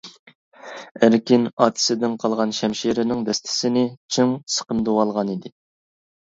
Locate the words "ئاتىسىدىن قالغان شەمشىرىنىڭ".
1.65-3.21